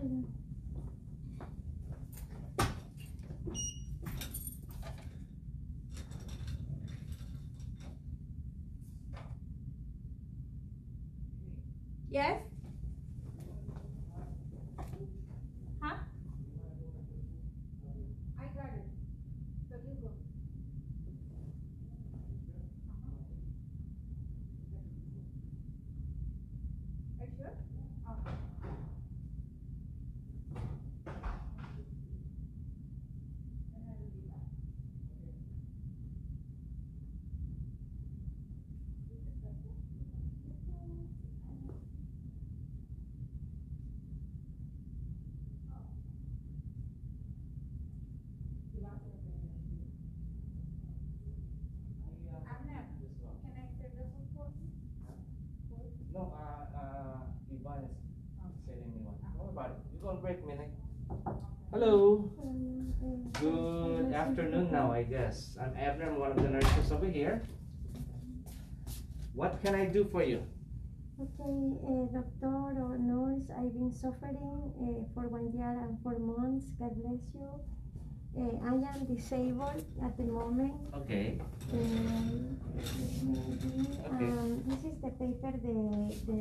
Hmm. 0.00 0.39
Hello. 61.80 62.28
Good 63.40 64.12
afternoon 64.12 64.68
now, 64.70 64.92
I 64.92 65.02
guess. 65.02 65.56
I'm 65.58 65.72
Abner, 65.80 66.10
I'm 66.12 66.20
one 66.20 66.30
of 66.30 66.36
the 66.36 66.50
nurses 66.50 66.92
over 66.92 67.06
here. 67.08 67.40
What 69.32 69.56
can 69.64 69.74
I 69.74 69.86
do 69.86 70.04
for 70.04 70.22
you? 70.22 70.42
Okay, 71.16 71.56
uh, 71.80 72.04
doctor 72.12 72.52
or 72.84 72.98
nurse, 73.00 73.48
I've 73.56 73.72
been 73.72 73.94
suffering 73.96 74.36
uh, 74.76 75.08
for 75.14 75.28
one 75.28 75.56
year 75.56 75.72
and 75.80 75.96
four 76.02 76.18
months. 76.18 76.66
God 76.78 76.92
bless 77.00 77.24
you. 77.32 77.48
Uh, 78.36 78.60
I 78.60 78.76
am 78.76 79.06
disabled 79.08 79.80
at 80.04 80.18
the 80.18 80.24
moment. 80.24 80.74
Okay. 81.00 81.40
Um, 81.72 82.60
Okay. 84.04 84.28
um, 84.28 84.62
this 84.68 84.84
is 84.84 85.00
the 85.00 85.10
paper 85.16 85.52
the, 85.64 86.12
the 86.28 86.40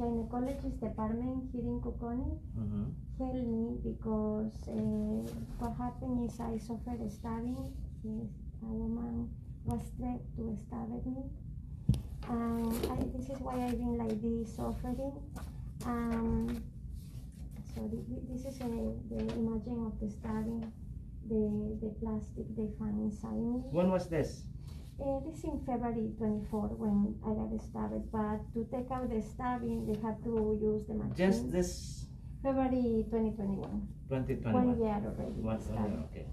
gynecologist 0.00 0.80
department 0.80 1.50
here 1.52 1.68
in 1.68 1.80
Cook 1.82 2.00
County 2.00 2.32
Mm-hmm. 2.58 2.84
Helped 3.20 3.34
me 3.46 3.76
because 3.84 4.52
uh, 4.68 5.20
what 5.60 5.76
happened 5.76 6.24
is 6.28 6.40
I 6.40 6.56
suffered 6.58 7.00
a 7.06 7.10
stabbing. 7.10 7.72
Yes, 8.02 8.32
a 8.62 8.66
woman 8.66 9.28
was 9.64 9.82
tried 9.98 10.20
to 10.36 10.56
stab 10.66 10.88
at 10.96 11.04
me. 11.06 11.22
Um, 12.28 12.72
I, 12.90 12.96
this 13.16 13.28
is 13.28 13.38
why 13.40 13.54
I've 13.66 13.76
been 13.76 13.98
like 13.98 14.16
this 14.22 14.56
suffering. 14.56 15.12
Um, 15.84 16.62
so 17.74 17.88
thi- 18.08 18.24
this 18.32 18.46
is 18.46 18.60
a, 18.60 18.72
the 19.12 19.20
imaging 19.36 19.84
of 19.86 20.00
the 20.00 20.08
stabbing, 20.10 20.72
the, 21.28 21.76
the 21.84 21.92
plastic 22.00 22.46
they 22.56 22.68
found 22.78 23.00
inside 23.04 23.36
me. 23.36 23.60
When 23.70 23.90
was 23.90 24.08
this? 24.08 24.44
Uh, 25.00 25.20
this 25.24 25.44
in 25.44 25.60
February 25.64 26.10
24 26.18 26.76
when 26.76 27.14
I 27.24 27.32
got 27.32 27.64
stabbed, 27.64 28.12
but 28.12 28.40
to 28.52 28.64
take 28.70 28.90
out 28.90 29.08
the 29.08 29.22
stabbing, 29.22 29.86
they 29.86 29.98
had 30.00 30.22
to 30.24 30.58
use 30.60 30.84
the 30.86 30.94
machine. 30.94 31.16
Just 31.16 31.50
this 31.50 32.04
February 32.42 33.04
2021. 33.10 33.88
2021. 34.08 34.52
One 34.52 34.78
year 34.78 34.96
already. 35.04 35.40
One- 35.40 35.60
year, 35.60 36.04
okay. 36.10 36.26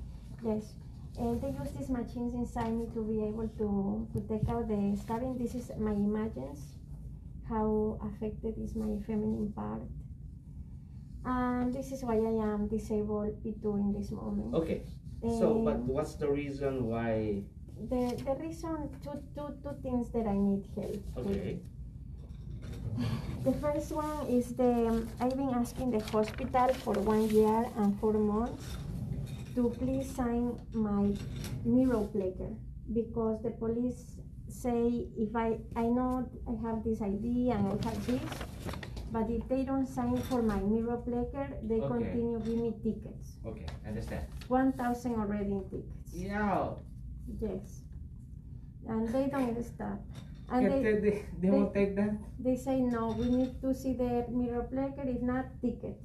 Yes. 0.43 0.73
Uh, 1.19 1.29
and 1.29 1.41
they 1.41 1.49
use 1.49 1.71
these 1.77 1.89
machines 1.89 2.33
inside 2.33 2.71
me 2.71 2.85
to 2.93 3.01
be 3.01 3.23
able 3.23 3.49
to, 3.57 4.07
to 4.13 4.19
take 4.27 4.47
out 4.49 4.67
the 4.67 4.95
stabbing. 5.01 5.37
This 5.37 5.55
is 5.55 5.71
my 5.79 5.91
images, 5.91 6.77
how 7.49 7.99
affected 8.05 8.55
is 8.57 8.75
my 8.75 9.01
feminine 9.05 9.51
part. 9.53 9.81
And 11.25 11.73
this 11.73 11.91
is 11.91 12.03
why 12.03 12.15
I 12.15 12.53
am 12.53 12.67
disabled 12.67 13.43
P2 13.43 13.65
in 13.79 13.93
this 13.93 14.11
moment. 14.11 14.53
Okay. 14.53 14.83
So, 15.21 15.59
eh, 15.59 15.65
but 15.65 15.79
what's 15.79 16.15
the 16.15 16.29
reason 16.29 16.85
why? 16.85 17.41
the, 17.89 18.15
the 18.25 18.35
reason, 18.41 18.89
two, 19.03 19.21
two, 19.35 19.53
two 19.61 19.75
things 19.83 20.09
that 20.11 20.25
I 20.25 20.33
need 20.33 20.65
help 20.75 21.25
with. 21.25 21.59
The 23.44 23.53
first 23.53 23.91
one 23.91 24.27
is 24.27 24.53
the, 24.56 25.08
I've 25.22 25.38
been 25.38 25.50
asking 25.53 25.91
the 25.91 26.00
hospital 26.12 26.74
for 26.84 26.94
one 26.94 27.29
year 27.29 27.65
and 27.77 27.98
four 28.00 28.13
months 28.13 28.63
to 29.56 29.70
please 29.79 30.10
sign 30.13 30.60
my 30.74 31.13
mirror 31.63 32.03
plaker 32.12 32.50
because 32.94 33.41
the 33.44 33.51
police 33.51 34.15
say 34.50 35.08
if 35.17 35.36
I, 35.36 35.58
I 35.75 35.84
know 35.84 36.29
I 36.48 36.56
have 36.67 36.84
this 36.84 37.01
ID 37.01 37.51
and 37.51 37.67
I 37.67 37.88
have 37.88 38.06
this, 38.06 38.22
but 39.12 39.29
if 39.29 39.48
they 39.48 39.63
don't 39.63 39.86
sign 39.88 40.17
for 40.24 40.41
my 40.41 40.60
mirror 40.60 40.98
plaker, 40.98 41.48
they 41.63 41.75
Okay. 41.79 41.88
continue 41.88 42.39
give 42.39 42.58
me 42.58 42.74
tickets. 42.84 43.38
Okay, 43.46 43.65
understand. 43.88 44.25
One 44.50 44.74
thousand 44.74 45.15
already 45.15 45.51
in 45.51 45.63
tickets. 45.70 46.12
Yeah. 46.13 46.72
Yes. 47.39 47.82
And 48.88 49.08
they 49.10 49.27
don't 49.27 49.63
stop. 49.63 50.00
And 50.49 50.71
they, 50.71 50.81
they, 50.81 51.25
they, 51.41 51.49
won't 51.49 51.73
take 51.73 51.95
that? 51.97 52.15
they 52.39 52.55
say 52.55 52.79
no, 52.79 53.07
we 53.09 53.27
need 53.29 53.61
to 53.61 53.73
see 53.73 53.93
the 53.93 54.25
mirror 54.29 54.63
plaker, 54.63 55.03
if 55.05 55.21
not 55.21 55.45
ticket. 55.61 55.99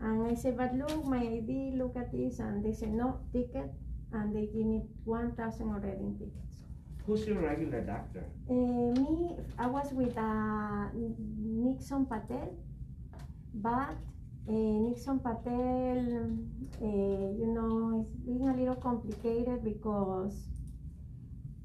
And 0.00 0.26
I 0.26 0.34
say, 0.34 0.50
but 0.50 0.74
look, 0.74 1.06
my 1.06 1.18
ID, 1.20 1.74
look 1.76 1.96
at 1.96 2.10
this, 2.10 2.40
and 2.40 2.64
they 2.64 2.72
say 2.72 2.86
no 2.86 3.20
ticket, 3.32 3.70
and 4.12 4.34
they 4.34 4.46
give 4.46 4.66
me 4.66 4.82
one 5.04 5.32
thousand 5.36 5.68
already 5.68 6.02
in 6.02 6.18
tickets. 6.18 6.66
Who's 7.06 7.26
your 7.26 7.38
regular 7.38 7.82
doctor? 7.82 8.24
Uh, 8.50 8.98
me, 8.98 9.36
I 9.58 9.66
was 9.66 9.92
with 9.92 10.16
uh, 10.18 10.88
Nixon 10.94 12.06
Patel, 12.06 12.56
but 13.54 13.94
uh, 14.48 14.52
Nixon 14.52 15.20
Patel, 15.20 16.34
uh, 16.82 16.84
you 17.38 17.46
know, 17.54 18.00
it's 18.02 18.10
being 18.26 18.48
a 18.48 18.56
little 18.56 18.74
complicated 18.74 19.62
because 19.62 20.34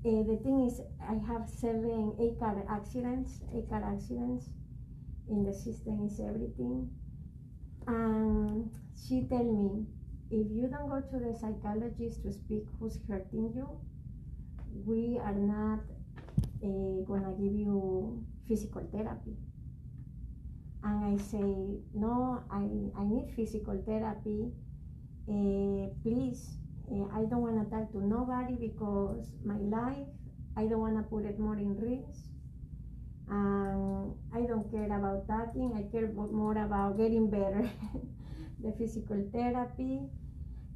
uh, 0.06 0.24
the 0.24 0.40
thing 0.44 0.66
is, 0.68 0.82
I 1.02 1.16
have 1.32 1.50
seven, 1.50 2.16
eight 2.20 2.40
car 2.40 2.64
accidents, 2.70 3.42
eight 3.56 3.70
car 3.70 3.84
accidents. 3.84 4.50
In 5.30 5.44
the 5.44 5.54
system 5.54 6.08
is 6.08 6.20
everything. 6.20 6.90
And 7.86 8.72
she 8.96 9.28
tell 9.30 9.44
me, 9.44 9.86
if 10.32 10.48
you 10.52 10.68
don't 10.68 10.90
go 10.90 11.02
to 11.02 11.24
the 11.24 11.38
psychologist 11.38 12.24
to 12.24 12.32
speak 12.32 12.66
who's 12.80 12.98
hurting 13.08 13.54
you, 13.56 13.70
we 14.86 15.20
are 15.24 15.34
not 15.34 15.80
uh, 16.64 17.04
gonna 17.06 17.34
give 17.40 17.54
you 17.54 18.26
physical 18.48 18.88
therapy. 18.92 19.36
And 20.84 21.20
I 21.20 21.24
say, 21.24 21.82
no, 21.94 22.44
I, 22.50 22.66
I 23.00 23.04
need 23.06 23.32
physical 23.36 23.82
therapy. 23.86 24.52
Uh, 25.28 25.90
please, 26.02 26.58
uh, 26.92 27.06
I 27.14 27.26
don't 27.26 27.42
wanna 27.42 27.66
talk 27.66 27.92
to 27.92 28.06
nobody 28.06 28.56
because 28.56 29.32
my 29.46 29.58
life, 29.58 30.08
I 30.58 30.68
don't 30.68 30.80
wanna 30.80 31.04
put 31.04 31.26
it 31.26 31.40
more 31.40 31.58
in 31.58 31.76
risk. 31.78 32.26
And 33.30 34.16
I 34.34 34.42
don't 34.42 34.70
care 34.72 34.86
about 34.86 35.28
talking, 35.28 35.74
I 35.78 35.92
care 35.92 36.08
more 36.12 36.58
about 36.58 36.98
getting 36.98 37.30
better. 37.30 37.70
the 38.62 38.74
physical 38.78 39.24
therapy, 39.32 40.02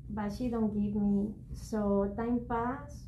but 0.09 0.31
she 0.37 0.49
don't 0.49 0.73
give 0.73 0.95
me. 0.95 1.33
So 1.53 2.13
time 2.15 2.41
pass, 2.47 3.03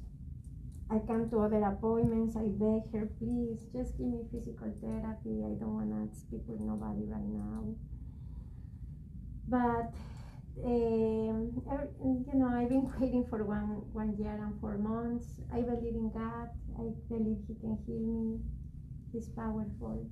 I 0.89 1.00
come 1.07 1.29
to 1.29 1.39
other 1.39 1.63
appointments. 1.63 2.35
I 2.35 2.47
beg 2.47 2.91
her, 2.93 3.09
please, 3.19 3.65
just 3.74 3.97
give 3.97 4.07
me 4.07 4.21
physical 4.31 4.71
therapy. 4.81 5.43
I 5.43 5.55
don't 5.59 5.74
wanna 5.74 6.07
speak 6.13 6.41
with 6.47 6.59
nobody 6.59 7.05
right 7.07 7.29
now. 7.29 7.75
But 9.47 9.93
um, 10.63 11.51
you 12.25 12.39
know, 12.39 12.47
I've 12.47 12.69
been 12.69 12.91
waiting 13.00 13.25
for 13.29 13.43
one 13.43 13.81
one 13.91 14.15
year 14.17 14.31
and 14.31 14.59
four 14.62 14.77
months. 14.77 15.41
I 15.53 15.62
believe 15.62 15.95
in 15.95 16.12
God. 16.13 16.50
I 16.79 16.91
believe 17.09 17.38
He 17.47 17.55
can 17.55 17.77
heal 17.85 18.00
me. 18.00 18.39
He's 19.12 19.29
powerful. 19.29 20.07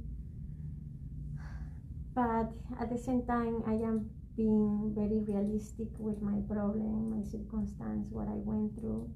But 2.16 2.52
at 2.80 2.90
the 2.92 2.98
same 2.98 3.26
time, 3.26 3.64
I 3.66 3.74
am 3.74 4.10
being 4.38 4.94
very 4.96 5.20
realistic 5.20 5.88
with 5.98 6.22
my 6.22 6.40
problem, 6.48 7.18
my 7.18 7.24
circumstance, 7.24 8.08
what 8.12 8.28
I 8.28 8.38
went 8.38 8.80
through 8.80 9.10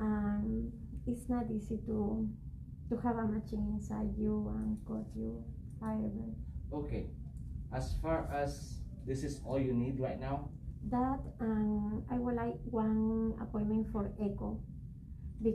um, 0.00 0.72
it's 1.06 1.28
not 1.28 1.44
easy 1.50 1.78
to 1.86 2.28
to 2.88 2.96
have 2.98 3.16
a 3.16 3.26
machine 3.26 3.78
inside 3.78 4.10
you 4.18 4.52
and 4.54 4.76
cut 4.86 5.06
you 5.16 5.42
however 5.80 6.34
Okay. 6.72 7.06
As 7.72 7.94
far 8.02 8.28
as 8.32 8.81
this 9.06 9.24
is 9.24 9.40
all 9.44 9.58
you 9.58 9.72
need 9.72 9.98
right 10.00 10.20
now? 10.20 10.48
that 10.90 11.20
and 11.38 12.02
i 12.10 12.16
would 12.18 12.34
like 12.34 12.56
one 12.64 13.32
appointment 13.40 13.86
for 13.92 14.10
echo 14.20 14.58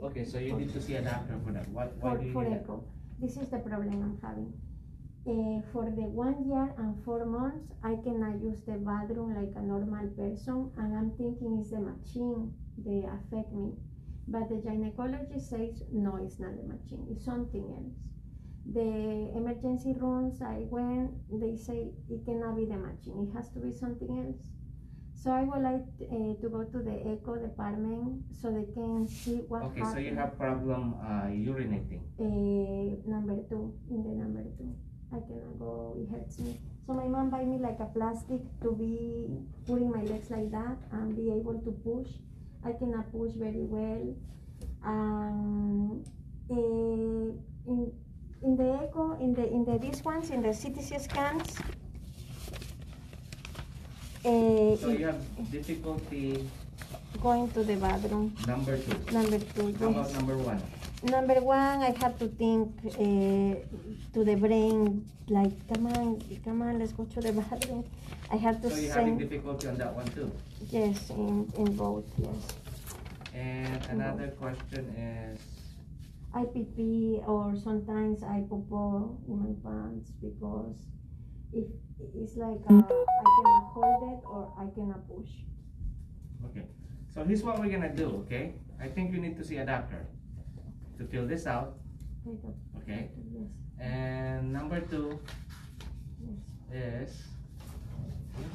Okay, 0.02 0.24
so 0.24 0.38
you 0.38 0.52
need 0.54 0.72
to 0.72 0.80
see 0.82 0.94
a 0.96 1.02
doctor 1.02 1.38
for 1.44 1.52
that. 1.52 1.66
What, 1.68 1.96
why 1.96 2.12
for, 2.12 2.18
do 2.18 2.26
you 2.26 2.32
for 2.32 2.44
need 2.44 2.52
that? 2.52 2.62
echo 2.64 2.84
this 3.18 3.36
is 3.36 3.48
the 3.50 3.58
problem 3.58 3.92
i'm 4.06 4.18
having 4.22 4.52
uh, 5.28 5.60
for 5.72 5.84
the 5.98 6.06
one 6.24 6.48
year 6.48 6.72
and 6.78 6.96
four 7.04 7.24
months 7.26 7.72
i 7.82 7.94
cannot 8.04 8.40
use 8.42 8.60
the 8.64 8.76
bathroom 8.88 9.34
like 9.36 9.52
a 9.56 9.64
normal 9.66 10.06
person 10.16 10.70
and 10.78 10.96
i'm 10.96 11.10
thinking 11.20 11.58
it's 11.60 11.70
the 11.70 11.80
machine 11.80 12.50
they 12.86 13.04
affect 13.16 13.52
me 13.52 13.72
but 14.28 14.48
the 14.48 14.56
gynecologist 14.66 15.48
says 15.50 15.82
no 15.92 16.16
it's 16.16 16.38
not 16.38 16.52
the 16.56 16.66
machine 16.74 17.04
it's 17.10 17.24
something 17.24 17.64
else 17.76 17.92
the 18.66 19.30
emergency 19.34 19.94
rooms 19.98 20.42
i 20.42 20.66
went 20.70 21.10
they 21.40 21.56
say 21.56 21.90
it 22.10 22.24
cannot 22.24 22.56
be 22.56 22.64
the 22.66 22.76
machine 22.76 23.28
it 23.28 23.36
has 23.36 23.48
to 23.50 23.58
be 23.60 23.72
something 23.72 24.10
else 24.18 24.42
so 25.14 25.30
i 25.30 25.42
would 25.42 25.62
like 25.62 25.86
uh, 26.02 26.34
to 26.40 26.48
go 26.48 26.64
to 26.64 26.78
the 26.78 26.96
echo 27.12 27.36
department 27.36 28.22
so 28.40 28.50
they 28.50 28.66
can 28.74 29.08
see 29.08 29.36
what 29.48 29.62
Okay, 29.64 29.82
so 29.82 29.98
you 29.98 30.14
have 30.14 30.36
problem 30.38 30.94
uh, 31.02 31.26
urinating. 31.26 32.02
Uh, 32.20 32.96
number 33.08 33.36
two, 33.48 33.74
in 33.90 34.02
the 34.04 34.10
number 34.14 34.44
two. 34.56 34.74
I 35.10 35.18
cannot 35.20 35.58
go, 35.58 35.96
it 35.98 36.08
hurts 36.12 36.38
me. 36.38 36.60
So 36.86 36.92
my 36.92 37.08
mom 37.08 37.30
buy 37.30 37.44
me 37.44 37.58
like 37.58 37.80
a 37.80 37.86
plastic 37.86 38.40
to 38.62 38.72
be 38.72 39.26
putting 39.66 39.90
my 39.90 40.02
legs 40.02 40.30
like 40.30 40.50
that 40.50 40.76
and 40.92 41.16
be 41.16 41.32
able 41.32 41.58
to 41.64 41.70
push. 41.82 42.08
I 42.64 42.72
cannot 42.72 43.10
push 43.10 43.32
very 43.32 43.64
well. 43.64 44.14
Um, 44.84 46.04
in 46.50 47.92
in 48.42 48.56
the 48.56 48.78
echo, 48.82 49.18
in 49.20 49.34
the 49.34 49.46
in 49.50 49.64
the 49.64 49.78
these 49.78 50.02
ones, 50.04 50.30
in 50.30 50.42
the 50.42 50.48
CTC 50.54 51.00
scans. 51.00 51.56
Uh, 54.24 54.76
So 54.76 54.90
you 54.90 55.06
have 55.06 55.20
difficulty 55.50 56.48
going 57.22 57.48
to 57.52 57.62
the 57.64 57.76
bathroom. 57.76 58.34
number 58.46 58.76
two. 58.78 58.98
Number 59.12 59.38
two. 59.38 59.74
How 59.80 59.88
about 59.90 60.12
number 60.14 60.36
one? 60.36 60.60
Number 61.02 61.40
one, 61.40 61.78
I 61.82 61.94
have 62.02 62.18
to 62.18 62.26
think 62.26 62.74
uh, 62.84 63.54
to 64.14 64.24
the 64.24 64.34
brain, 64.34 65.06
like, 65.28 65.54
come 65.72 65.86
on, 65.86 66.20
come 66.44 66.62
on, 66.62 66.80
let's 66.80 66.90
go 66.92 67.04
to 67.04 67.20
the 67.20 67.32
bathroom. 67.40 67.84
I 68.32 68.36
have 68.36 68.60
to 68.62 68.70
So 68.70 68.76
you're 68.76 68.92
having 68.92 69.16
difficulty 69.18 69.68
on 69.68 69.78
that 69.78 69.94
one 69.94 70.06
too. 70.08 70.30
yes, 70.70 71.10
in, 71.10 71.46
in 71.56 71.76
both, 71.76 72.04
yes. 72.18 72.42
And 73.32 73.78
another 73.90 74.28
question 74.42 74.90
is, 74.98 75.38
I 76.34 76.44
pee 76.44 76.66
pee 76.76 77.20
or 77.26 77.56
sometimes 77.56 78.22
I 78.22 78.44
popo 78.48 79.18
in 79.26 79.38
my 79.40 79.54
pants 79.64 80.10
because 80.20 80.76
if 81.52 81.64
it's 82.14 82.36
like 82.36 82.60
uh, 82.68 82.74
I 82.76 83.24
cannot 83.36 83.64
hold 83.72 84.02
it 84.12 84.20
or 84.26 84.52
I 84.58 84.66
cannot 84.74 85.08
push. 85.08 85.30
okay. 86.46 86.66
So 87.08 87.24
here's 87.24 87.42
what 87.42 87.58
we're 87.58 87.70
gonna 87.72 87.94
do, 87.94 88.22
okay? 88.26 88.54
I 88.80 88.88
think 88.88 89.12
you 89.12 89.18
need 89.20 89.36
to 89.38 89.44
see 89.44 89.56
a 89.56 89.66
doctor 89.66 90.06
to 90.98 91.04
fill 91.06 91.26
this 91.26 91.46
out, 91.46 91.78
Okay. 92.76 93.08
Yes, 93.32 93.48
And 93.80 94.52
number 94.52 94.80
two 94.80 95.18
yes. 96.70 97.08
is, 97.08 97.24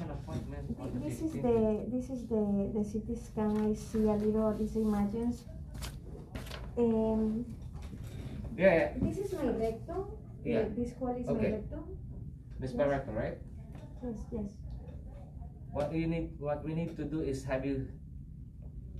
an 0.01 0.09
appointment 0.11 0.77
on 0.79 0.93
the 0.93 0.99
This 1.09 1.21
is 1.21 1.33
the 1.33 1.85
this 1.89 2.09
is 2.09 2.27
the 2.27 2.71
the 2.73 2.83
CT 2.85 3.17
scan. 3.17 3.57
I 3.65 3.73
see 3.73 4.03
a 4.07 4.13
little 4.13 4.53
these 4.57 4.75
images. 4.75 5.45
Um, 6.77 7.45
Yeah, 8.57 8.73
yeah, 8.73 8.89
this 9.01 9.17
is 9.17 9.33
my 9.33 9.47
rectum. 9.49 10.05
Yeah. 10.45 10.65
This 10.75 10.93
hole 10.99 11.15
is 11.15 11.27
Okay. 11.27 11.49
my 11.49 11.55
rectum. 11.57 11.97
Miss 12.59 12.71
Barreto, 12.73 13.11
right? 13.11 13.37
Yes, 14.03 14.17
yes. 14.31 14.51
What 15.71 15.93
you 15.93 16.07
need, 16.07 16.39
what 16.39 16.63
we 16.63 16.73
need 16.73 16.95
to 16.97 17.03
do 17.03 17.21
is 17.21 17.43
have 17.45 17.65
you 17.65 17.87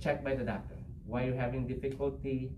checked 0.00 0.24
by 0.24 0.34
the 0.34 0.44
doctor 0.44 0.74
why 1.06 1.24
you're 1.24 1.36
having 1.36 1.66
difficulty 1.66 2.50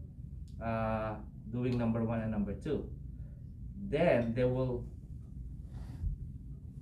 uh, 0.62 1.16
doing 1.50 1.76
number 1.76 2.02
one 2.02 2.20
and 2.20 2.30
number 2.30 2.54
two. 2.54 2.88
Then 3.88 4.32
they 4.34 4.44
will 4.44 4.86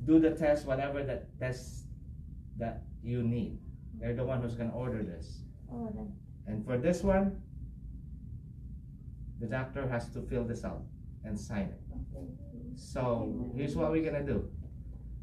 do 0.04 0.21
the 0.21 0.30
test, 0.30 0.66
whatever 0.66 1.02
that 1.02 1.37
test 1.38 1.87
that 2.59 2.83
you 3.02 3.23
need. 3.23 3.59
They're 3.99 4.14
the 4.14 4.25
one 4.25 4.42
who's 4.42 4.54
gonna 4.54 4.75
order 4.75 5.02
this. 5.02 5.40
All 5.71 5.90
right. 5.97 6.12
And 6.47 6.64
for 6.64 6.76
this 6.78 7.02
one, 7.02 7.40
the 9.41 9.47
doctor 9.47 9.87
has 9.88 10.09
to 10.11 10.23
fill 10.23 10.45
this 10.45 10.64
out 10.64 10.83
and 11.25 11.38
sign 11.38 11.73
it. 11.75 11.81
So 12.76 13.50
here's 13.57 13.76
what 13.76 13.91
we're 13.91 14.05
gonna 14.05 14.25
do. 14.25 14.49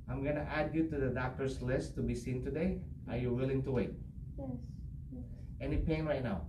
I'm 0.09 0.23
gonna 0.23 0.47
add 0.49 0.73
you 0.73 0.87
to 0.89 0.97
the 0.97 1.09
doctor's 1.09 1.61
list 1.61 1.95
to 1.95 2.01
be 2.01 2.15
seen 2.15 2.43
today. 2.43 2.79
Are 3.09 3.17
you 3.17 3.33
willing 3.33 3.63
to 3.63 3.71
wait? 3.71 3.93
Yes, 4.37 4.49
Any 5.59 5.77
pain 5.77 6.05
right 6.05 6.23
now? 6.23 6.41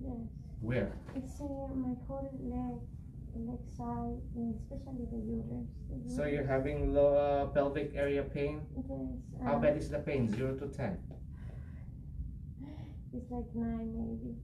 yes. 0.00 0.16
Where? 0.60 0.92
It's 1.14 1.40
uh, 1.40 1.44
my 1.74 1.94
whole 2.06 2.30
leg, 2.42 2.80
the 3.34 3.40
leg 3.50 3.62
side, 3.76 4.18
and 4.34 4.54
especially 4.58 5.06
the 5.10 5.20
uterus. 5.22 5.70
The 5.88 6.14
So 6.14 6.24
you're 6.26 6.46
having 6.46 6.92
lower 6.94 7.46
pelvic 7.54 7.92
area 7.94 8.22
pain? 8.22 8.62
Yes. 8.76 9.44
How 9.44 9.56
uh, 9.56 9.58
bad 9.60 9.76
is 9.76 9.88
the 9.90 9.98
pain? 10.00 10.28
Zero 10.34 10.54
to 10.56 10.66
ten. 10.66 10.98
It's 13.14 13.30
like 13.30 13.46
nine 13.54 13.90
maybe. 13.96 14.34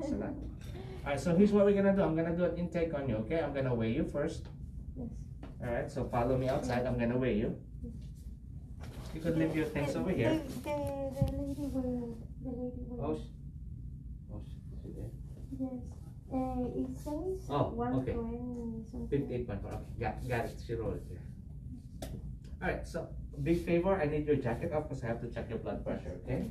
It's 0.00 0.10
a 0.12 0.16
lot. 0.16 0.34
Alright, 1.04 1.20
so 1.20 1.34
here's 1.36 1.52
what 1.52 1.64
we're 1.64 1.74
gonna 1.74 1.94
do. 1.94 2.02
I'm 2.02 2.16
gonna 2.16 2.36
do 2.36 2.44
an 2.44 2.56
intake 2.56 2.94
on 2.94 3.08
you, 3.08 3.16
okay? 3.16 3.40
I'm 3.40 3.52
gonna 3.54 3.74
weigh 3.74 3.92
you 3.92 4.04
first. 4.04 4.46
Yes. 4.96 5.08
Alright, 5.62 5.90
so 5.90 6.04
follow 6.08 6.36
me 6.36 6.48
outside. 6.48 6.86
I'm 6.86 6.98
gonna 6.98 7.16
weigh 7.16 7.34
you. 7.34 7.56
You 9.14 9.20
could 9.20 9.36
leave 9.38 9.56
your 9.56 9.66
things 9.66 9.96
over 9.96 10.10
here. 10.10 10.30
The, 10.30 10.68
the, 10.68 10.76
the 11.16 11.32
lady 11.38 11.66
will, 11.72 12.18
the 12.44 12.50
lady 12.50 12.82
will. 12.88 13.04
Oh, 13.04 13.14
sh- 13.16 13.32
oh, 14.34 14.42
sh- 14.44 14.82
she 14.82 14.88
there? 14.92 15.10
Yes. 15.58 15.82
Uh, 16.30 16.68
it 16.76 16.94
says 16.94 17.48
Oh, 17.48 17.70
one 17.74 17.94
okay. 18.00 18.12
twenty 18.12 18.84
something. 18.90 19.08
Fifty-eight 19.08 19.46
point 19.48 19.62
four. 19.62 19.72
Okay, 19.72 19.82
got, 19.98 20.28
got 20.28 20.44
it. 20.44 20.60
She 20.64 20.74
rolled 20.74 20.96
it 20.96 21.04
here. 21.08 21.22
Alright, 22.62 22.86
so 22.86 23.08
big 23.42 23.64
favor. 23.64 23.94
I 23.98 24.04
need 24.06 24.26
your 24.26 24.36
jacket 24.36 24.72
off 24.74 24.88
because 24.88 25.02
I 25.02 25.06
have 25.06 25.20
to 25.22 25.28
check 25.28 25.48
your 25.48 25.58
blood 25.58 25.82
pressure, 25.84 26.12
okay? 26.24 26.50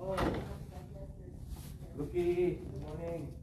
Oh. 0.00 0.16
Lucky, 2.00 2.60
good 2.72 2.80
morning. 2.80 3.39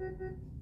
Mm-hmm. 0.00 0.53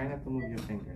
Try 0.00 0.08
not 0.08 0.24
to 0.24 0.30
move 0.30 0.48
your 0.48 0.58
fingers. 0.60 0.89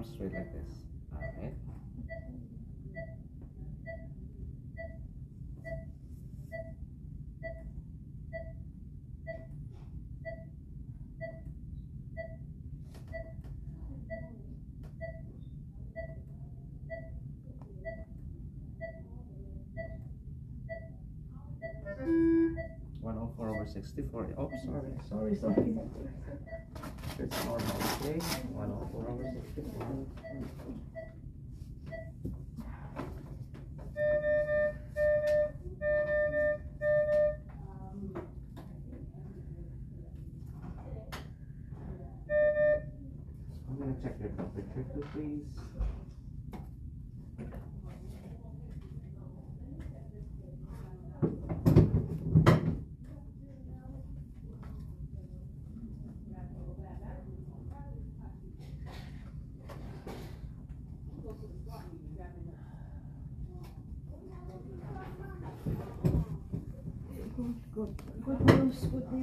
Arms 0.00 0.14
straight 0.14 0.32
like 0.32 0.50
this. 0.54 0.72
Alright. 1.14 1.52
One 23.02 23.18
oh 23.18 23.30
four 23.36 23.50
over 23.50 23.66
sixty-four. 23.66 24.28
Oh, 24.38 24.50
sorry, 24.64 25.36
sorry, 25.36 25.36
sorry. 25.36 26.59
It's 27.22 27.44
normal, 27.44 27.60
okay? 28.00 28.18
One 28.56 28.72
oh 28.72 28.88
four 28.90 29.04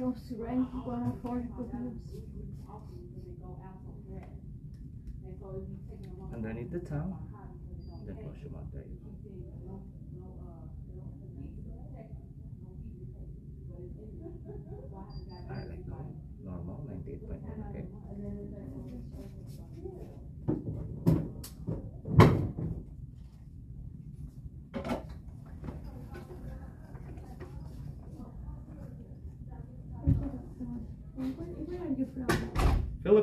oh 0.02 0.14
four, 1.22 1.38
good 1.56 1.74
news. 1.74 1.96
Underneath 6.34 6.70
the 6.70 6.78
tongue. 6.80 7.16
Then 8.06 8.16
push 8.16 8.42
them 8.42 8.54
out 8.54 8.72
there. 8.72 8.84
you 8.84 8.98
go. 9.04 9.08
Alright, 15.50 15.68
like 15.68 15.86
normal, 15.88 16.14
normal, 16.44 16.84
ninety-eight 16.88 17.28
point 17.28 17.42
one, 17.42 17.64
okay? 17.70 17.84
And 18.08 18.18
where, 18.22 18.32
where 18.32 18.64
are 18.64 18.80
you 18.88 18.98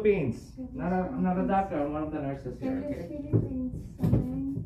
Philippines. 0.06 0.52
Not 0.74 0.94
a, 0.94 0.96
I'm 0.98 1.24
not 1.24 1.40
a 1.40 1.48
doctor. 1.48 1.80
I'm 1.84 1.94
one 1.94 2.04
of 2.04 2.12
the 2.12 2.20
nurses 2.20 2.60
here. 2.62 2.84
Okay. 2.86 3.08
Philippines, 3.08 3.74
amen. 4.04 4.66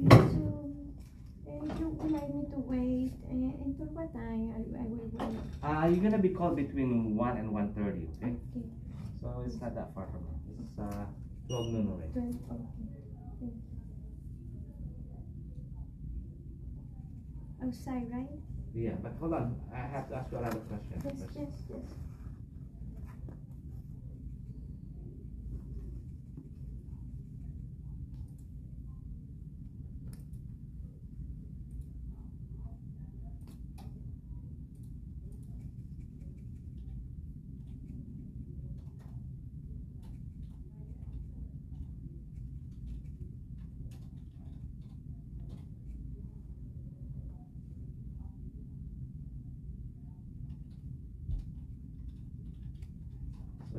Uh, 0.00 0.22
so, 0.24 0.58
uh, 1.46 1.78
you 1.78 1.88
would 1.88 2.12
like 2.12 2.34
me 2.34 2.42
to 2.50 2.59
wait 2.70 3.12
uh, 3.26 3.64
until 3.66 3.86
what 3.98 4.12
time 4.14 4.54
I, 4.54 4.60
I 4.78 4.84
will 4.86 5.10
wait? 5.12 5.38
Uh, 5.62 5.86
you're 5.90 6.02
gonna 6.02 6.22
be 6.22 6.30
called 6.30 6.56
between 6.56 7.16
one 7.16 7.36
and 7.36 7.50
one 7.52 7.74
thirty. 7.74 8.06
Okay. 8.22 8.36
Okay, 8.54 8.66
So 9.20 9.42
it's 9.46 9.60
not 9.60 9.74
that 9.74 9.92
far 9.94 10.06
from 10.06 10.22
now. 10.22 10.38
It's 10.62 10.78
uh 10.78 11.04
twelve 11.48 11.66
noon 11.68 11.88
already. 11.90 12.12
twelve, 12.12 12.36
okay. 13.42 13.52
Outside, 17.62 18.06
right? 18.10 18.28
Yeah, 18.74 18.94
but 19.02 19.12
hold 19.20 19.34
on. 19.34 19.60
I 19.74 19.78
have 19.86 20.08
to 20.08 20.14
ask 20.16 20.30
you 20.32 20.38
another 20.38 20.60
question. 20.60 21.02
Yes, 21.04 21.14
yes, 21.36 21.48
yes. 21.68 21.84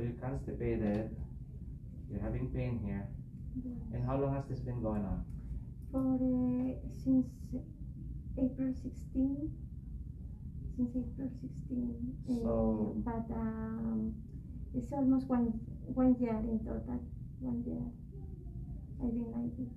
So 0.02 0.06
you're 0.08 0.18
constipated. 0.18 1.16
You're 2.10 2.22
having 2.22 2.50
pain 2.50 2.80
here. 2.84 3.06
yes. 3.64 3.76
And 3.94 4.04
how 4.04 4.18
long 4.20 4.34
has 4.34 4.46
this 4.50 4.60
been 4.60 4.82
going 4.82 5.06
on? 5.06 5.24
For 5.92 6.18
uh, 6.18 6.74
since 7.04 7.28
April 8.36 8.74
16, 8.74 9.52
since 10.76 10.90
April 10.96 11.30
16. 11.40 12.16
uh, 12.28 12.34
So- 12.34 12.96
but 13.06 13.30
um, 13.30 14.16
it's 14.74 14.92
almost 14.92 15.30
one 15.30 15.54
one 15.94 16.16
year 16.20 16.38
in 16.50 16.58
total. 16.66 16.98
One 17.40 17.62
year. 17.68 17.86
I've 19.04 19.14
been 19.14 19.32
like 19.32 19.56
this. 19.56 19.70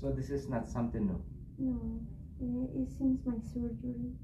So 0.00 0.12
this 0.12 0.30
is 0.30 0.48
not 0.48 0.68
something 0.68 1.06
new. 1.10 1.20
No, 1.58 2.06
uh, 2.40 2.66
it's 2.80 2.94
since 2.98 3.26
my 3.26 3.38
surgery. 3.40 4.14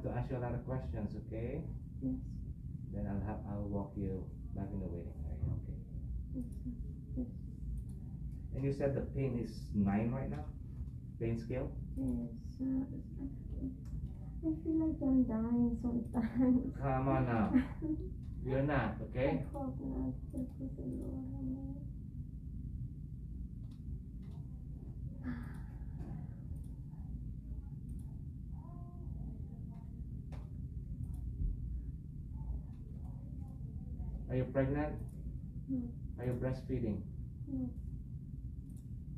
Have 0.00 0.12
to 0.12 0.18
ask 0.18 0.30
you 0.30 0.36
a 0.38 0.40
lot 0.40 0.54
of 0.54 0.64
questions, 0.66 1.14
okay? 1.26 1.60
Yes, 2.00 2.14
Then 2.94 3.06
I'll 3.06 3.26
have 3.26 3.40
I'll 3.50 3.68
walk 3.68 3.92
you 3.96 4.24
back 4.56 4.68
in 4.72 4.80
the 4.80 4.86
waiting 4.86 5.12
area, 5.28 5.52
okay? 5.60 5.76
yes, 6.34 6.44
sir. 7.14 7.24
And 8.54 8.64
you 8.64 8.72
said 8.72 8.94
the 8.94 9.02
pain 9.12 9.38
is 9.38 9.50
nine 9.74 10.10
right 10.10 10.30
now? 10.30 10.44
Pain 11.20 11.38
scale? 11.38 11.70
yes. 11.96 12.32
Uh, 12.60 12.84
I 14.42 14.48
feel 14.64 14.76
like 14.80 14.96
I'm 15.02 15.24
dying 15.24 15.76
sometimes. 15.82 16.74
Come 16.80 17.08
on 17.08 17.26
now. 17.26 17.52
You're 18.44 18.62
not, 18.62 18.96
okay? 19.10 19.44
I 19.44 19.52
hope 19.52 19.76
not. 19.80 20.14
You 34.40 34.46
pregnant? 34.52 34.94
No. 35.68 35.80
Are 36.18 36.24
you 36.26 36.32
breastfeeding? 36.32 37.00
No, 37.46 37.68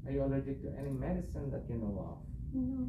Are 0.06 0.12
you 0.12 0.24
allergic 0.24 0.62
to 0.62 0.68
any 0.78 0.90
medicine 0.90 1.50
that 1.52 1.62
you 1.68 1.76
know 1.76 1.94
of? 2.10 2.18
no, 2.52 2.88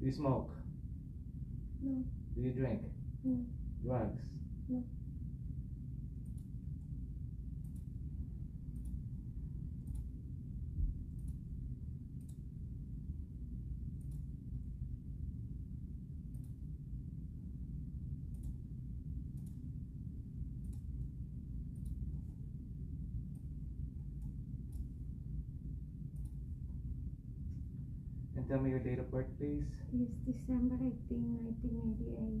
Do 0.00 0.06
you 0.06 0.12
smoke? 0.12 0.50
no, 1.82 2.02
Do 2.34 2.40
you 2.42 2.50
drink? 2.50 2.80
No. 3.24 3.36
Drugs? 3.84 4.20
No. 4.68 4.82
And 28.40 28.48
tell 28.48 28.58
me 28.58 28.70
your 28.70 28.78
date 28.78 28.98
of 28.98 29.10
birth, 29.10 29.26
please. 29.38 29.66
It's 29.92 30.16
December 30.24 30.76
18, 30.76 31.44
1988. 31.60 32.40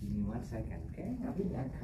Give 0.00 0.10
me 0.14 0.22
one 0.22 0.44
second, 0.44 0.78
okay? 0.94 1.18
I'll 1.26 1.32
be 1.32 1.42
back. 1.42 1.74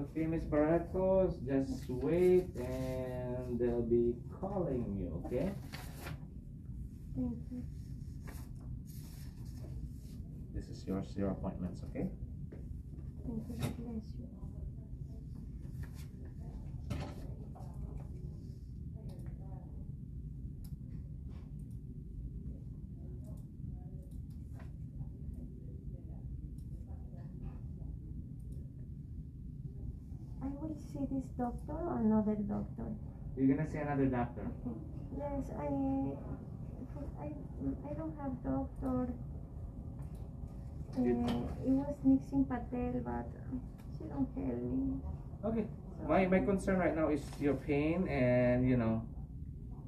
Okay, 0.00 0.24
Miss 0.26 0.44
Barretos, 0.44 1.34
just 1.46 1.90
wait 1.90 2.46
and 2.56 3.58
they'll 3.58 3.82
be 3.82 4.14
calling 4.40 4.96
you, 4.98 5.22
okay? 5.26 5.52
Thank 7.14 7.38
you. 7.50 7.62
This 10.54 10.68
is 10.68 10.86
your 10.86 11.02
your 11.16 11.30
appointments, 11.32 11.82
okay? 11.90 12.08
Thank 13.26 13.44
you. 13.48 13.56
God 13.60 13.76
bless 13.76 14.04
you. 14.18 14.26
I 30.42 30.46
will 30.46 30.79
see 30.92 31.04
this 31.10 31.24
doctor 31.38 31.72
or 31.72 31.98
another 31.98 32.34
doctor. 32.34 32.86
You're 33.36 33.56
gonna 33.56 33.68
see 33.70 33.78
another 33.78 34.06
doctor. 34.06 34.42
Okay. 34.66 34.76
Yes, 35.18 35.44
I, 35.58 35.66
I, 37.22 37.26
I 37.88 37.92
don't 37.94 38.14
have 38.20 38.32
doctor. 38.42 39.12
Uh, 40.98 41.02
it 41.02 41.70
was 41.70 41.94
Nixon 42.04 42.44
Patel, 42.44 43.00
but 43.04 43.26
she 43.96 44.04
don't 44.10 44.26
help 44.34 44.62
me. 44.62 44.98
Okay. 45.44 45.64
So- 45.98 46.08
My 46.08 46.26
my 46.26 46.40
concern 46.40 46.78
right 46.78 46.96
now 46.96 47.08
is 47.08 47.22
your 47.38 47.54
pain 47.54 48.08
and 48.08 48.66
you 48.68 48.76
know 48.76 49.04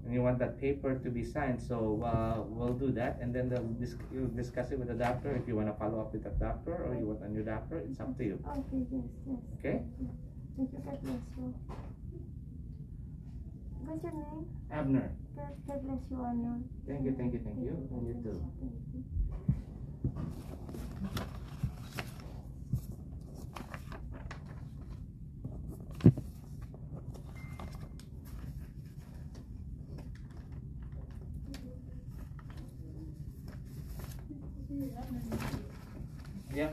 and 0.05 0.13
you 0.13 0.21
want 0.23 0.39
that 0.39 0.61
paper 0.61 0.95
to 0.99 1.09
be 1.11 1.25
signed, 1.25 1.63
so 1.63 2.03
uh, 2.05 2.43
we'll 2.47 2.75
do 2.75 2.91
that 2.93 3.19
and 3.23 3.33
then 3.35 3.49
they'll 3.49 3.65
dis- 3.81 3.97
you'll 4.13 4.35
discuss 4.35 4.71
it 4.71 4.79
with 4.79 4.89
the 4.89 4.99
doctor 4.99 5.31
if 5.35 5.47
you 5.49 5.55
wanna 5.57 5.73
follow 5.79 6.01
up 6.03 6.13
with 6.13 6.23
the 6.25 6.35
doctor 6.43 6.75
or 6.85 6.95
you 6.99 7.07
want 7.07 7.23
a 7.23 7.29
new 7.31 7.43
doctor, 7.43 7.79
it's 7.87 7.99
up 8.01 8.13
to 8.19 8.25
you. 8.25 8.37
Okay, 8.45 8.83
yes, 8.93 9.09
yes. 9.27 9.39
Okay? 9.59 9.77
Thank 10.57 10.73
you, 10.73 10.79
God 10.85 11.03
bless 11.03 11.15
you. 11.37 11.55
What's 13.85 14.03
your 14.05 14.13
name? 14.13 14.47
Abner. 14.71 15.11
God, 15.37 15.53
God 15.67 15.83
bless 15.85 15.99
you, 16.11 16.17
Arnold. 16.23 16.65
Thank 16.87 17.05
you, 17.05 17.15
thank 17.17 17.33
you, 17.33 17.41
thank 17.45 17.59
you. 17.59 17.89
God 17.91 17.99
And 17.99 18.07
you 18.07 18.23
too. 18.23 18.43
Yeah. 36.55 36.69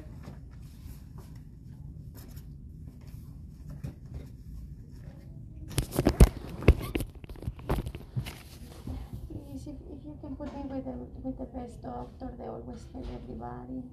Please, 9.30 9.68
if, 9.68 9.76
if 9.76 10.06
you 10.06 10.18
can 10.22 10.36
put 10.36 10.54
me 10.56 10.62
with 10.68 10.86
the, 10.86 10.92
with 11.24 11.38
the 11.38 11.46
best 11.46 11.82
doctor, 11.82 12.30
they 12.38 12.46
always 12.70 12.86
tell 12.92 13.04
everybody. 13.16 13.84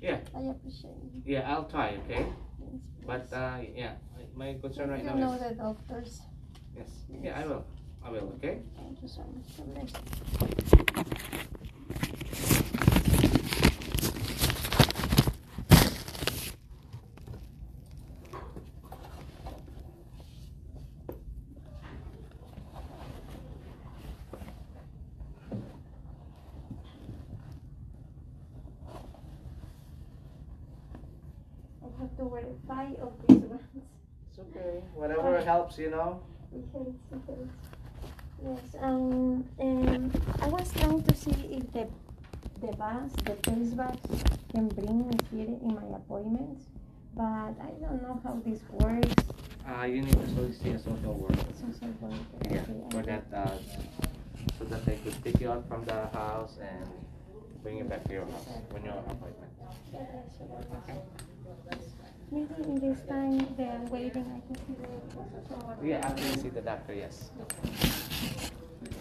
Yeah. 0.00 0.18
I 0.34 0.40
appreciate 0.50 0.90
it. 1.14 1.22
Yeah, 1.26 1.50
I'll 1.52 1.64
try, 1.64 1.98
okay? 2.04 2.26
Please, 2.58 2.80
But 3.06 3.32
uh 3.32 3.58
yeah, 3.74 3.94
my 4.34 4.54
concern 4.60 4.90
right 4.90 5.00
you 5.02 5.10
now 5.10 5.14
know 5.16 5.32
is 5.34 5.40
the 5.42 5.54
doctors. 5.54 6.20
yes. 6.76 6.90
Yeah, 7.22 7.40
I 7.40 7.46
will. 7.46 7.64
I 8.04 8.10
will, 8.10 8.32
okay? 8.36 8.60
Thank 8.76 9.02
you 9.02 9.08
so 9.08 9.22
much. 9.22 9.56
God 9.56 9.74
bless 9.74 9.92
you. 9.92 11.04
I 31.82 32.00
have 32.00 32.16
to 32.16 32.24
wear 32.24 32.44
five 32.66 32.94
of 32.96 33.12
these 33.28 33.38
ones. 33.42 33.62
It's 34.84 34.92
okay. 34.92 35.00
Whatever 35.00 35.40
helps, 35.40 35.78
you 35.78 35.90
know. 35.90 36.20
It 36.54 36.64
helps, 36.72 36.90
it 37.12 37.20
helps. 37.26 37.54
Yes, 38.44 38.82
um, 38.82 39.44
um, 39.60 40.12
I 40.42 40.46
was 40.48 40.70
trying 40.74 41.02
to 41.02 41.14
see 41.16 41.30
if 41.50 41.72
the 41.72 41.88
the 42.60 42.72
bus, 42.76 43.10
the 43.24 43.34
face 43.44 43.72
bus, 43.74 43.96
can 44.52 44.68
bring 44.68 45.08
me 45.08 45.16
here 45.30 45.46
in 45.46 45.74
my 45.74 45.96
appointments, 45.96 46.64
but 47.16 47.24
I 47.24 47.70
don't 47.80 48.02
know 48.02 48.20
how 48.22 48.40
this 48.44 48.60
works. 48.72 49.14
Uh 49.66 49.84
you 49.84 50.02
need 50.02 50.12
to 50.12 50.28
so- 50.34 50.50
see 50.62 50.70
a 50.70 50.78
social 50.78 51.14
worker. 51.14 51.40
Social 51.56 51.88
worker. 52.00 52.14
Yeah, 52.50 52.60
okay, 52.62 52.84
for 52.90 53.02
that, 53.02 53.24
uh, 53.32 53.56
so 54.58 54.64
that 54.66 54.84
they 54.84 54.96
could 54.96 55.16
pick 55.24 55.40
you 55.40 55.50
up 55.50 55.66
from 55.68 55.84
the 55.86 56.06
house 56.12 56.58
and 56.60 56.88
bring 57.62 57.78
you 57.78 57.84
back 57.84 58.04
to 58.04 58.12
your 58.12 58.26
house 58.26 58.48
when 58.70 58.84
your 58.84 58.94
appointment. 58.94 59.50
Maybe 62.34 62.62
in 62.64 62.80
this 62.80 63.00
time 63.08 63.46
they 63.56 63.64
are 63.64 63.84
waiting, 63.90 64.26
I 64.26 64.40
can 64.46 64.56
see 64.66 64.74
the. 64.74 65.86
Yeah, 65.86 66.06
after 66.06 66.22
you 66.26 66.34
see 66.34 66.48
the 66.48 66.60
doctor, 66.62 66.92
yes. 66.94 67.30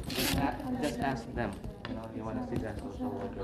Just, 0.09 0.35
a- 0.37 0.77
just 0.81 0.99
ask 0.99 1.25
them, 1.33 1.51
you 1.89 1.95
know, 1.95 2.05
you 2.15 2.23
wanna 2.23 2.47
see 2.47 2.57
the 2.61 2.73
social 2.77 3.09
worker. 3.09 3.41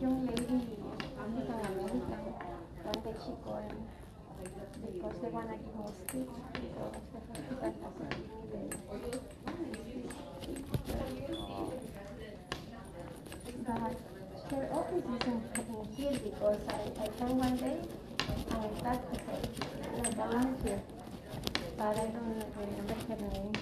young 0.00 0.26
lady 0.26 0.42
is 0.42 0.78
American 1.18 2.32
from 2.82 2.96
Mexico 3.04 3.50
and 3.68 3.80
because 4.92 5.16
they 5.20 5.28
wanna 5.28 5.56
give 5.58 5.76
me 5.76 5.84
stitch 6.06 6.34
because 6.54 6.96
the 7.50 7.60
hospital 7.60 8.40
doesn't 8.50 8.70
give 8.70 8.94
the 10.86 11.00
But 13.66 13.96
her 14.50 14.64
office 14.72 15.04
isn't 15.04 15.42
here 15.96 16.09
was 16.40 16.58
I, 16.68 17.04
I 17.04 17.08
came 17.18 17.38
one 17.38 17.56
day 17.56 17.76
and 18.50 18.64
I 18.64 18.82
sat 18.82 19.04
with 19.10 20.08
a 20.08 20.16
volunteer, 20.16 20.80
but 21.76 21.86
I 21.86 22.06
don't 22.06 22.44
remember 22.56 22.94
her 23.08 23.16
name. 23.28 23.52